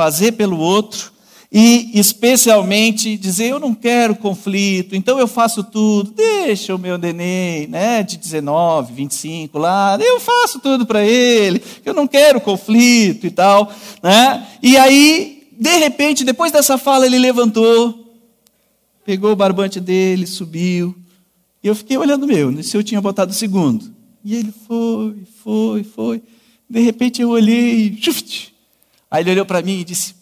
[0.00, 1.12] Fazer pelo outro
[1.52, 7.66] e especialmente dizer eu não quero conflito, então eu faço tudo, deixa o meu neném,
[7.66, 13.30] né, de 19, 25 lá, eu faço tudo para ele, eu não quero conflito e
[13.30, 13.70] tal,
[14.02, 14.48] né?
[14.62, 18.10] E aí, de repente, depois dessa fala ele levantou,
[19.04, 20.96] pegou o barbante dele, subiu,
[21.62, 23.84] e eu fiquei olhando meu, se eu tinha botado o segundo.
[24.24, 26.22] E ele foi, foi, foi.
[26.70, 27.90] De repente eu olhei,
[29.10, 30.14] aí ele olhou para mim e disse: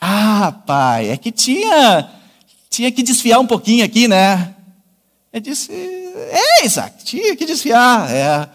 [0.00, 2.10] ah, pai, é que tinha,
[2.70, 4.54] tinha que desfiar um pouquinho aqui, né?
[5.32, 8.10] Eu disse, é, Isaac, tinha que desfiar.
[8.10, 8.48] É,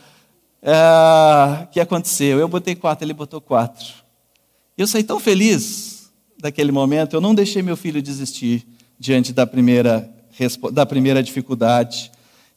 [0.64, 2.40] é, o que aconteceu?
[2.40, 3.88] Eu botei quatro, ele botou quatro.
[4.78, 8.66] Eu saí tão feliz daquele momento, eu não deixei meu filho desistir
[8.98, 10.10] diante da primeira,
[10.72, 12.12] da primeira dificuldade.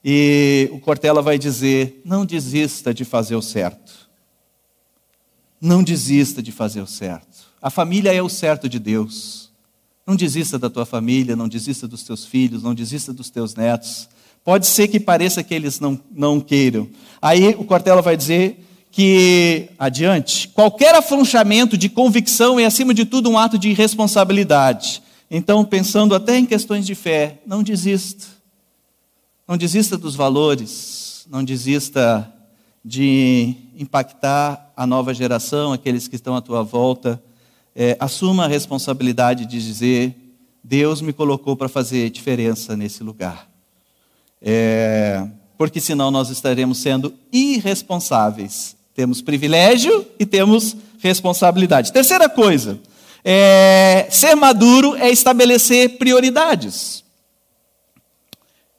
[0.05, 4.04] E o Cortella vai dizer: não desista de fazer o certo.
[5.65, 7.47] Não desista de fazer o certo.
[7.63, 9.49] A família é o certo de Deus.
[10.07, 14.07] Não desista da tua família, não desista dos teus filhos, não desista dos teus netos.
[14.45, 16.87] Pode ser que pareça que eles não, não queiram.
[17.23, 23.31] Aí o Cortella vai dizer que, adiante, qualquer afrouxamento de convicção é, acima de tudo,
[23.31, 25.03] um ato de irresponsabilidade.
[25.31, 28.27] Então, pensando até em questões de fé, não desista.
[29.49, 32.31] Não desista dos valores, não desista
[32.85, 37.23] de impactar a nova geração, aqueles que estão à tua volta
[37.75, 40.15] é, assuma a responsabilidade de dizer:
[40.63, 43.49] Deus me colocou para fazer diferença nesse lugar.
[44.41, 45.27] É,
[45.59, 48.77] porque senão nós estaremos sendo irresponsáveis.
[48.95, 51.93] Temos privilégio e temos responsabilidade.
[51.93, 52.79] Terceira coisa,
[53.25, 57.03] é, ser maduro é estabelecer prioridades.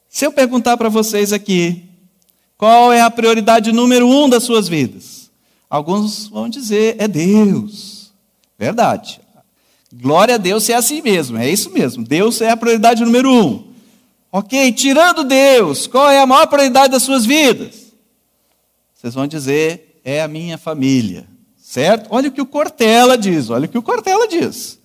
[0.08, 1.84] Se eu perguntar para vocês aqui,
[2.56, 5.30] qual é a prioridade número um das suas vidas?
[5.68, 8.12] Alguns vão dizer, é Deus.
[8.58, 9.20] Verdade.
[9.92, 12.04] Glória a Deus é assim mesmo, é isso mesmo.
[12.04, 13.72] Deus é a prioridade número um.
[14.32, 17.92] Ok, tirando Deus, qual é a maior prioridade das suas vidas?
[18.94, 21.26] Vocês vão dizer, é a minha família.
[21.60, 22.08] Certo?
[22.10, 24.78] Olha o que o Cortella diz, olha o que o Cortella diz.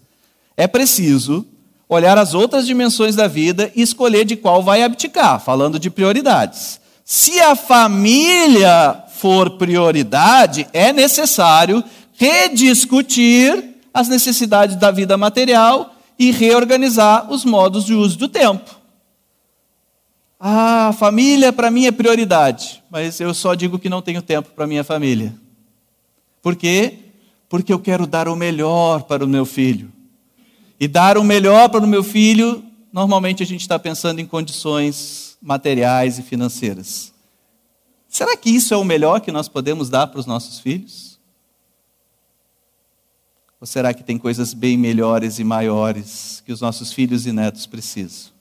[0.58, 1.46] É preciso
[1.88, 6.81] olhar as outras dimensões da vida e escolher de qual vai abdicar, falando de prioridades.
[7.04, 11.84] Se a família for prioridade, é necessário
[12.14, 18.80] rediscutir as necessidades da vida material e reorganizar os modos de uso do tempo.
[20.40, 24.66] Ah, família para mim é prioridade, mas eu só digo que não tenho tempo para
[24.66, 25.36] minha família.
[26.42, 27.00] Por quê?
[27.48, 29.92] Porque eu quero dar o melhor para o meu filho.
[30.80, 35.31] E dar o melhor para o meu filho normalmente a gente está pensando em condições
[35.42, 37.12] materiais e financeiras.
[38.08, 41.20] Será que isso é o melhor que nós podemos dar para os nossos filhos?
[43.60, 47.66] Ou será que tem coisas bem melhores e maiores que os nossos filhos e netos
[47.66, 48.32] precisam?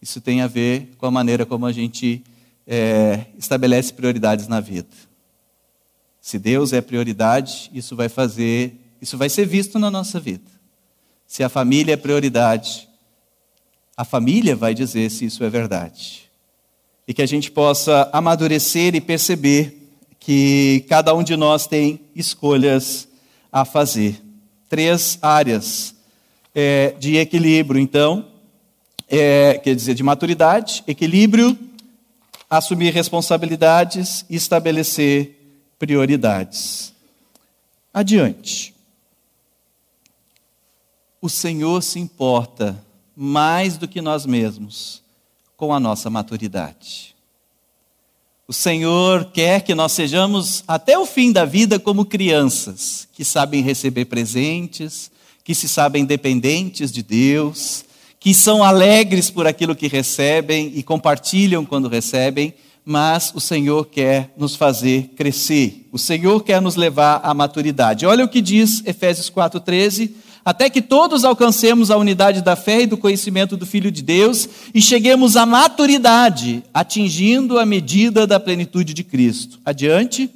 [0.00, 2.22] Isso tem a ver com a maneira como a gente
[2.66, 4.88] é, estabelece prioridades na vida.
[6.20, 10.50] Se Deus é prioridade, isso vai fazer, isso vai ser visto na nossa vida.
[11.26, 12.87] Se a família é prioridade,
[13.98, 16.30] a família vai dizer se isso é verdade.
[17.04, 19.76] E que a gente possa amadurecer e perceber
[20.20, 23.08] que cada um de nós tem escolhas
[23.50, 24.22] a fazer.
[24.68, 25.96] Três áreas
[26.54, 28.24] é, de equilíbrio, então,
[29.08, 31.58] é, quer dizer, de maturidade, equilíbrio,
[32.48, 36.92] assumir responsabilidades e estabelecer prioridades.
[37.92, 38.72] Adiante.
[41.20, 42.86] O Senhor se importa
[43.20, 45.02] mais do que nós mesmos
[45.56, 47.16] com a nossa maturidade.
[48.46, 53.60] O Senhor quer que nós sejamos até o fim da vida como crianças, que sabem
[53.60, 55.10] receber presentes,
[55.42, 57.84] que se sabem dependentes de Deus,
[58.20, 62.54] que são alegres por aquilo que recebem e compartilham quando recebem,
[62.84, 65.88] mas o Senhor quer nos fazer crescer.
[65.90, 68.06] O Senhor quer nos levar à maturidade.
[68.06, 70.14] Olha o que diz Efésios 4:13,
[70.48, 74.48] até que todos alcancemos a unidade da fé e do conhecimento do Filho de Deus
[74.72, 79.60] e cheguemos à maturidade, atingindo a medida da plenitude de Cristo.
[79.62, 80.30] Adiante.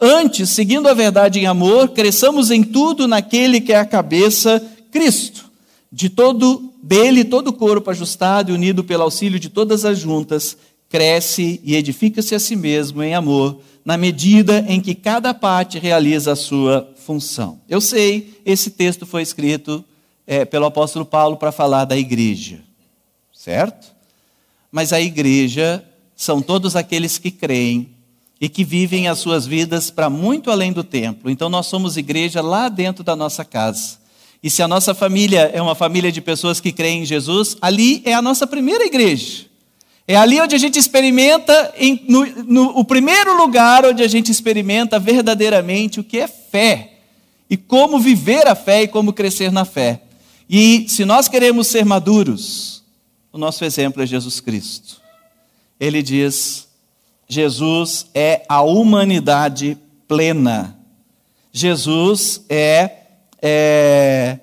[0.00, 4.58] Antes, seguindo a verdade em amor, cresçamos em tudo naquele que é a cabeça,
[4.90, 5.44] Cristo.
[5.92, 10.56] De todo dele todo o corpo ajustado e unido pelo auxílio de todas as juntas
[10.88, 16.32] cresce e edifica-se a si mesmo em amor, na medida em que cada parte realiza
[16.32, 17.60] a sua função.
[17.68, 19.84] Eu sei, esse texto foi escrito
[20.26, 22.60] é, pelo apóstolo Paulo para falar da igreja,
[23.32, 23.92] certo?
[24.70, 25.84] Mas a igreja
[26.16, 27.90] são todos aqueles que creem
[28.40, 31.30] e que vivem as suas vidas para muito além do templo.
[31.30, 33.98] Então nós somos igreja lá dentro da nossa casa.
[34.42, 38.02] E se a nossa família é uma família de pessoas que creem em Jesus, ali
[38.04, 39.46] é a nossa primeira igreja.
[40.06, 44.32] É ali onde a gente experimenta, em, no, no, o primeiro lugar onde a gente
[44.32, 46.91] experimenta verdadeiramente o que é fé.
[47.52, 50.04] E como viver a fé e como crescer na fé.
[50.48, 52.82] E se nós queremos ser maduros,
[53.30, 55.02] o nosso exemplo é Jesus Cristo.
[55.78, 56.66] Ele diz:
[57.28, 59.76] Jesus é a humanidade
[60.08, 60.78] plena.
[61.52, 63.00] Jesus é
[63.42, 64.40] é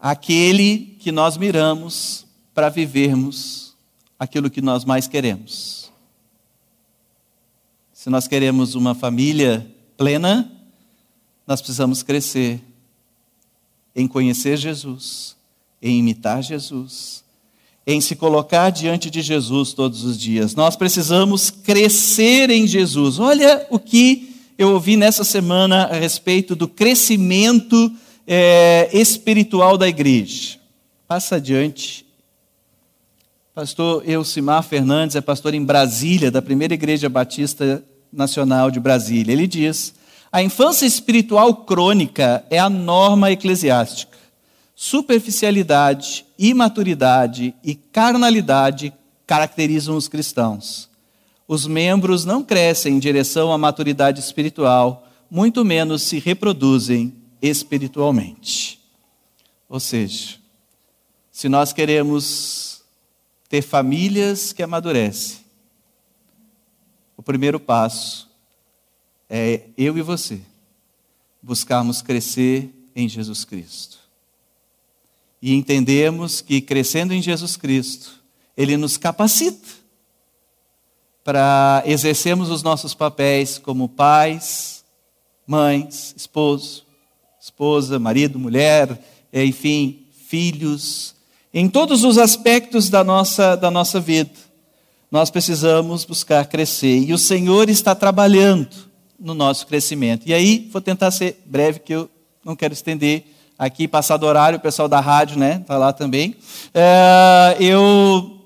[0.00, 3.76] aquele que nós miramos para vivermos
[4.18, 5.92] aquilo que nós mais queremos.
[7.92, 9.64] Se nós queremos uma família
[9.96, 10.50] plena,
[11.46, 12.60] nós precisamos crescer
[13.94, 15.36] em conhecer Jesus,
[15.82, 17.24] em imitar Jesus,
[17.86, 20.54] em se colocar diante de Jesus todos os dias.
[20.54, 23.18] Nós precisamos crescer em Jesus.
[23.18, 27.92] Olha o que eu ouvi nessa semana a respeito do crescimento
[28.26, 30.58] é, espiritual da igreja.
[31.08, 32.06] Passa adiante.
[33.54, 39.32] Pastor Elcimar Fernandes é pastor em Brasília, da primeira Igreja Batista Nacional de Brasília.
[39.32, 39.92] Ele diz:
[40.32, 44.16] a infância espiritual crônica é a norma eclesiástica.
[44.76, 48.92] Superficialidade, imaturidade e carnalidade
[49.26, 50.88] caracterizam os cristãos.
[51.48, 57.12] Os membros não crescem em direção à maturidade espiritual, muito menos se reproduzem
[57.42, 58.80] espiritualmente.
[59.68, 60.36] Ou seja,
[61.32, 62.82] se nós queremos
[63.48, 65.40] ter famílias que amadurecem,
[67.16, 68.29] o primeiro passo
[69.30, 70.40] é eu e você
[71.40, 73.98] buscarmos crescer em Jesus Cristo.
[75.40, 78.10] E entendemos que crescendo em Jesus Cristo,
[78.56, 79.68] Ele nos capacita
[81.22, 84.84] para exercermos os nossos papéis como pais,
[85.46, 86.84] mães, esposo,
[87.40, 89.00] esposa, marido, mulher,
[89.32, 91.14] é, enfim, filhos,
[91.54, 94.32] em todos os aspectos da nossa, da nossa vida.
[95.10, 98.89] Nós precisamos buscar crescer e o Senhor está trabalhando
[99.20, 100.26] no nosso crescimento.
[100.26, 102.10] E aí, vou tentar ser breve, que eu
[102.44, 103.24] não quero estender
[103.58, 106.34] aqui, passado horário, o pessoal da rádio, né, está lá também.
[106.72, 108.40] É, eu,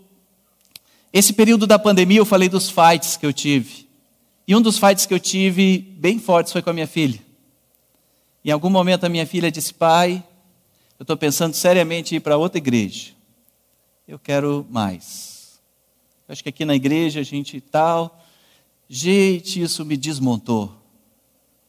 [1.12, 3.89] esse período da pandemia, eu falei dos fights que eu tive.
[4.47, 7.20] E um dos fights que eu tive bem fortes foi com a minha filha.
[8.45, 10.22] Em algum momento a minha filha disse: Pai,
[10.99, 13.12] eu estou pensando seriamente em ir para outra igreja.
[14.07, 15.61] Eu quero mais.
[16.29, 18.24] Acho que aqui na igreja a gente tal.
[18.97, 20.73] Gente, isso me desmontou.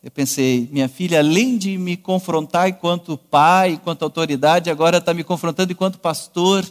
[0.03, 5.23] Eu pensei, minha filha, além de me confrontar enquanto pai, enquanto autoridade, agora está me
[5.23, 6.63] confrontando enquanto pastor.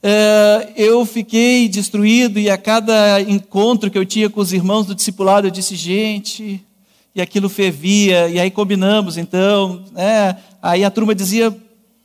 [0.00, 4.94] é, eu fiquei destruído e a cada encontro que eu tinha com os irmãos do
[4.94, 6.64] discipulado, eu disse, gente,
[7.12, 10.38] e aquilo fervia, e aí combinamos, então, né?
[10.62, 11.52] aí a turma dizia,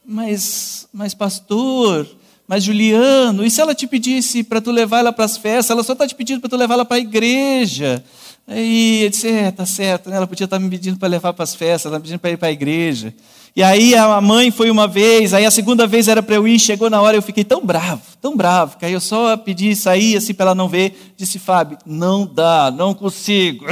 [0.04, 2.08] mas, mas pastor,
[2.48, 5.84] mas Juliano, e se ela te pedisse para tu levar ela para as festas, ela
[5.84, 8.02] só está te pedindo para tu levar ela para a igreja.
[8.48, 10.16] Aí eu disse, é, tá certo, né?
[10.16, 12.20] ela podia estar tá me pedindo para levar para as festas, ela tá me pedindo
[12.20, 13.14] para ir para a igreja.
[13.54, 16.58] E aí a mãe foi uma vez, aí a segunda vez era para eu ir,
[16.58, 20.16] chegou na hora eu fiquei tão bravo, tão bravo, que aí eu só pedi sair
[20.16, 23.66] assim para ela não ver, disse, Fábio, não dá, não consigo,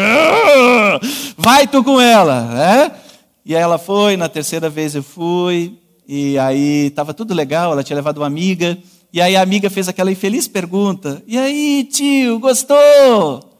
[1.38, 2.92] vai tu com ela, né?
[3.46, 5.78] E aí ela foi, na terceira vez eu fui,
[6.08, 8.78] e aí estava tudo legal, ela tinha levado uma amiga.
[9.12, 13.60] E aí a amiga fez aquela infeliz pergunta: E aí, tio, gostou?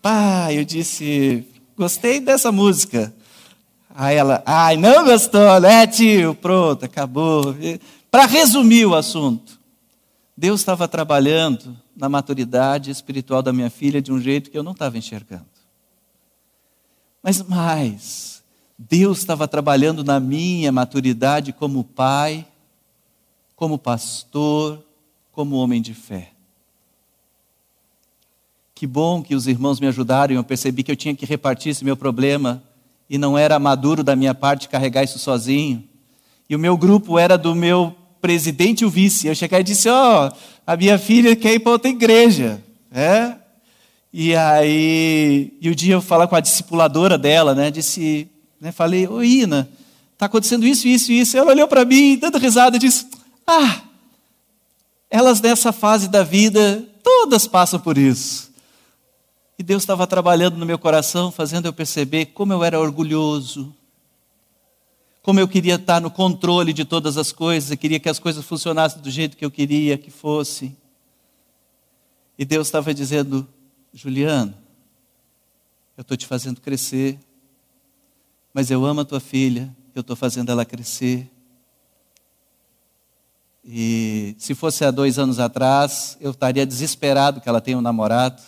[0.00, 1.46] Pá, eu disse:
[1.76, 3.14] Gostei dessa música.
[3.94, 6.34] Aí ela: Ai, não gostou, né, tio?
[6.34, 7.54] Pronto, acabou.
[8.10, 9.58] Para resumir o assunto,
[10.36, 14.72] Deus estava trabalhando na maturidade espiritual da minha filha de um jeito que eu não
[14.72, 15.46] estava enxergando.
[17.22, 18.35] Mas mais,
[18.78, 22.46] Deus estava trabalhando na minha maturidade como pai,
[23.54, 24.82] como pastor,
[25.32, 26.32] como homem de fé.
[28.74, 31.82] Que bom que os irmãos me ajudaram, eu percebi que eu tinha que repartir esse
[31.82, 32.62] meu problema
[33.08, 35.82] e não era maduro da minha parte carregar isso sozinho.
[36.48, 39.26] E o meu grupo era do meu presidente e o vice.
[39.26, 42.62] Eu cheguei e disse: Ó, oh, a minha filha quer ir para outra igreja.
[42.92, 43.34] É?
[44.12, 47.70] E aí, e o dia eu falo com a discipuladora dela, né?
[47.70, 48.28] Disse:
[48.60, 48.72] né?
[48.72, 49.68] Falei, ô Ina,
[50.12, 51.36] está acontecendo isso, isso e isso.
[51.36, 53.06] Ela olhou para mim, dando risada, e disse:
[53.46, 53.82] Ah,
[55.10, 58.50] elas nessa fase da vida, todas passam por isso.
[59.58, 63.74] E Deus estava trabalhando no meu coração, fazendo eu perceber como eu era orgulhoso,
[65.22, 68.44] como eu queria estar no controle de todas as coisas, eu queria que as coisas
[68.44, 70.76] funcionassem do jeito que eu queria que fosse.
[72.38, 73.48] E Deus estava dizendo,
[73.92, 74.54] Juliano,
[75.96, 77.18] eu estou te fazendo crescer,
[78.56, 81.30] mas eu amo a tua filha, eu estou fazendo ela crescer.
[83.62, 88.42] E se fosse há dois anos atrás, eu estaria desesperado que ela tenha um namorado.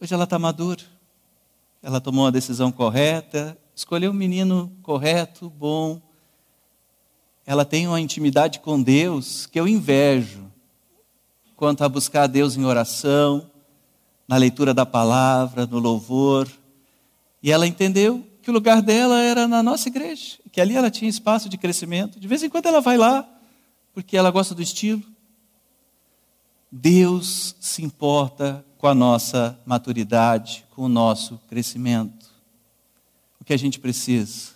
[0.00, 0.84] Hoje ela está madura.
[1.82, 6.00] Ela tomou uma decisão correta, escolheu um menino correto, bom.
[7.44, 10.48] Ela tem uma intimidade com Deus que eu invejo
[11.56, 13.50] quanto a buscar Deus em oração,
[14.28, 16.48] na leitura da palavra, no louvor.
[17.42, 21.10] E ela entendeu que o lugar dela era na nossa igreja, que ali ela tinha
[21.10, 22.20] espaço de crescimento.
[22.20, 23.28] De vez em quando ela vai lá,
[23.92, 25.02] porque ela gosta do estilo.
[26.70, 32.24] Deus se importa com a nossa maturidade, com o nosso crescimento.
[33.40, 34.52] O que a gente precisa?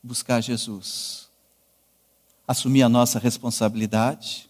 [0.00, 1.28] Buscar Jesus.
[2.46, 4.48] Assumir a nossa responsabilidade,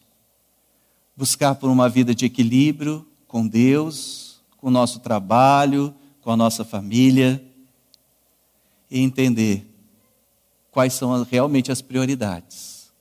[1.16, 6.62] buscar por uma vida de equilíbrio com Deus, com o nosso trabalho, com a nossa
[6.62, 7.42] família
[8.92, 9.66] e entender
[10.70, 12.92] quais são realmente as prioridades.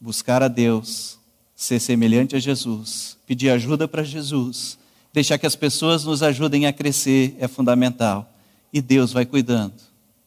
[0.00, 1.18] Buscar a Deus,
[1.54, 4.78] ser semelhante a Jesus, pedir ajuda para Jesus,
[5.12, 8.28] deixar que as pessoas nos ajudem a crescer é fundamental.
[8.72, 9.74] E Deus vai cuidando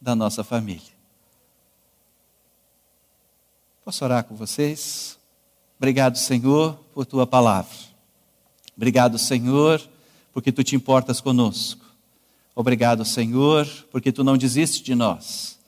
[0.00, 0.94] da nossa família.
[3.84, 5.18] Posso orar com vocês?
[5.78, 7.76] Obrigado, Senhor, por tua palavra.
[8.76, 9.82] Obrigado, Senhor,
[10.32, 11.85] porque tu te importas conosco.
[12.58, 15.58] Obrigado, Senhor, porque tu não desistes de nós.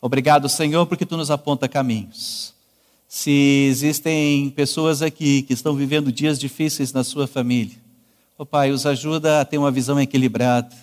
[0.00, 2.54] Obrigado, Senhor, porque tu nos aponta caminhos.
[3.06, 7.76] Se existem pessoas aqui que estão vivendo dias difíceis na sua família,
[8.38, 10.74] ó oh, Pai, os ajuda a ter uma visão equilibrada,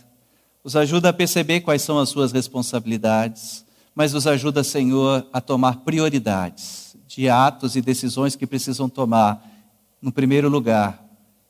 [0.63, 5.77] os ajuda a perceber quais são as suas responsabilidades, mas os ajuda, Senhor, a tomar
[5.77, 9.43] prioridades de atos e decisões que precisam tomar,
[9.99, 11.03] no primeiro lugar,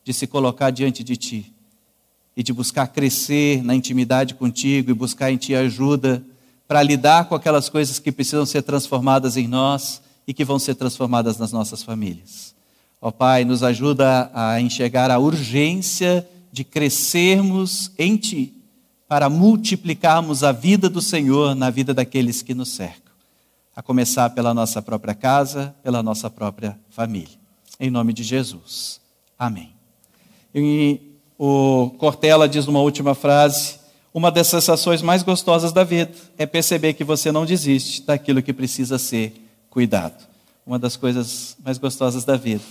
[0.05, 1.54] de se colocar diante de Ti
[2.35, 6.23] e de buscar crescer na intimidade contigo e buscar em ti ajuda
[6.67, 10.75] para lidar com aquelas coisas que precisam ser transformadas em nós e que vão ser
[10.75, 12.55] transformadas nas nossas famílias.
[12.99, 18.53] Ó Pai, nos ajuda a enxergar a urgência de crescermos em Ti,
[19.07, 23.13] para multiplicarmos a vida do Senhor na vida daqueles que nos cercam,
[23.75, 27.37] a começar pela nossa própria casa, pela nossa própria família.
[27.79, 28.99] Em nome de Jesus.
[29.37, 29.73] Amém.
[30.55, 33.79] E o Cortella diz numa última frase:
[34.13, 38.53] uma das sensações mais gostosas da vida é perceber que você não desiste daquilo que
[38.53, 39.33] precisa ser
[39.69, 40.25] cuidado.
[40.65, 42.63] Uma das coisas mais gostosas da vida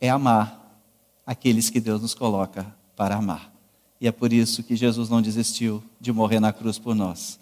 [0.00, 0.80] é amar
[1.26, 3.52] aqueles que Deus nos coloca para amar.
[4.00, 7.38] E é por isso que Jesus não desistiu de morrer na cruz por nós.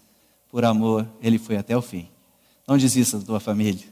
[0.50, 2.08] Por amor, ele foi até o fim.
[2.68, 3.86] Não desista da tua família.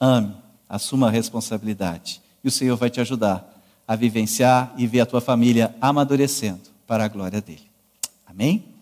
[0.00, 0.34] Ame
[0.68, 2.20] assuma a responsabilidade.
[2.42, 3.55] E o Senhor vai te ajudar
[3.86, 7.66] a vivenciar e ver a tua família amadurecendo para a glória dele.
[8.26, 8.75] Amém?